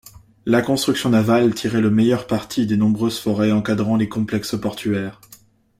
[0.47, 5.21] La construction navale tirait le meilleur parti des nombreuses forêts encadrant les complexes portuaires.